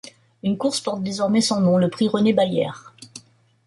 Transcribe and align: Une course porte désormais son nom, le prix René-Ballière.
Une 0.41 0.57
course 0.57 0.79
porte 0.79 1.03
désormais 1.03 1.41
son 1.41 1.59
nom, 1.61 1.77
le 1.77 1.87
prix 1.87 2.07
René-Ballière. 2.09 2.95